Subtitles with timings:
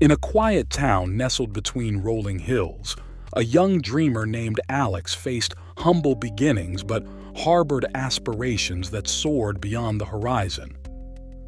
[0.00, 2.96] In a quiet town nestled between rolling hills,
[3.34, 10.06] a young dreamer named Alex faced humble beginnings but harbored aspirations that soared beyond the
[10.06, 10.74] horizon.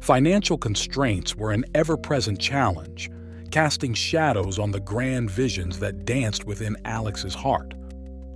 [0.01, 3.09] Financial constraints were an ever-present challenge,
[3.49, 7.73] casting shadows on the grand visions that danced within Alex's heart.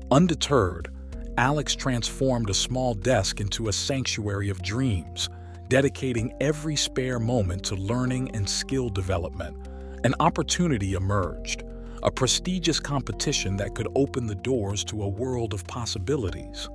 [0.09, 0.89] Undeterred,
[1.37, 5.29] Alex transformed a small desk into a sanctuary of dreams,
[5.67, 9.55] dedicating every spare moment to learning and skill development.
[10.03, 11.63] An opportunity emerged,
[12.03, 16.69] a prestigious competition that could open the doors to a world of possibilities.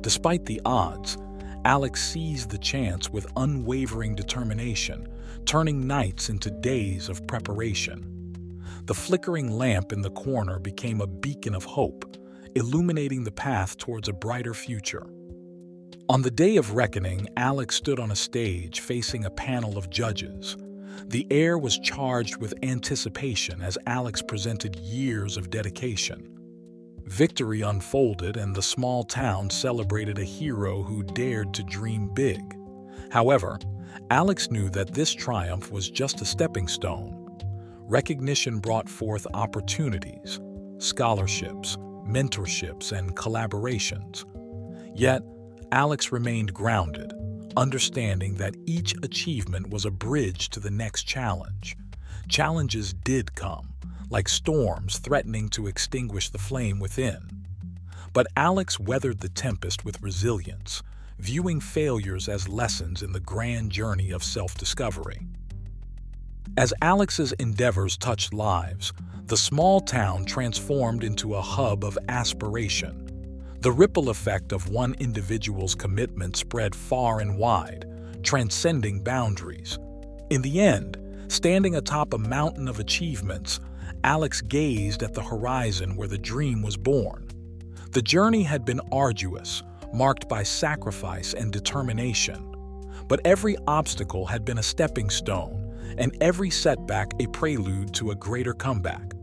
[0.00, 1.18] Despite the odds,
[1.66, 5.06] Alex seized the chance with unwavering determination,
[5.44, 8.62] turning nights into days of preparation.
[8.86, 12.16] The flickering lamp in the corner became a beacon of hope,
[12.54, 15.06] illuminating the path towards a brighter future.
[16.08, 20.56] On the day of reckoning, Alex stood on a stage facing a panel of judges.
[21.04, 26.32] The air was charged with anticipation as Alex presented years of dedication.
[27.04, 32.42] Victory unfolded and the small town celebrated a hero who dared to dream big.
[33.10, 33.58] However,
[34.10, 37.22] Alex knew that this triumph was just a stepping stone.
[37.88, 40.40] Recognition brought forth opportunities,
[40.78, 44.24] scholarships, mentorships, and collaborations.
[44.94, 45.22] Yet,
[45.72, 47.12] Alex remained grounded,
[47.56, 51.76] understanding that each achievement was a bridge to the next challenge.
[52.28, 53.74] Challenges did come,
[54.10, 57.46] like storms threatening to extinguish the flame within.
[58.12, 60.82] But Alex weathered the tempest with resilience,
[61.18, 65.20] viewing failures as lessons in the grand journey of self-discovery.
[66.56, 68.92] As Alex's endeavors touched lives,
[69.26, 73.05] the small town transformed into a hub of aspiration.
[73.60, 77.86] The ripple effect of one individual's commitment spread far and wide,
[78.22, 79.78] transcending boundaries.
[80.30, 80.98] In the end,
[81.28, 83.60] standing atop a mountain of achievements,
[84.04, 87.28] Alex gazed at the horizon where the dream was born.
[87.92, 89.62] The journey had been arduous,
[89.92, 92.52] marked by sacrifice and determination.
[93.08, 98.14] But every obstacle had been a stepping stone, and every setback a prelude to a
[98.16, 99.15] greater comeback.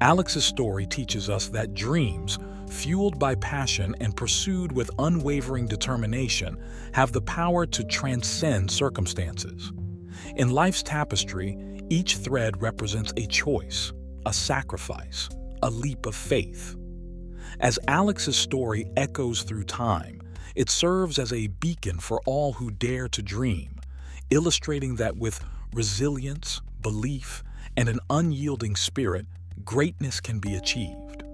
[0.00, 2.38] Alex's story teaches us that dreams,
[2.70, 6.56] fueled by passion and pursued with unwavering determination,
[6.92, 9.72] have the power to transcend circumstances.
[10.36, 11.58] In life's tapestry,
[11.90, 13.92] each thread represents a choice,
[14.24, 15.28] a sacrifice,
[15.62, 16.76] a leap of faith.
[17.58, 20.20] As Alex's story echoes through time,
[20.54, 23.80] it serves as a beacon for all who dare to dream,
[24.30, 27.42] illustrating that with resilience, belief,
[27.76, 29.26] and an unyielding spirit,
[29.68, 31.24] greatness can be achieved.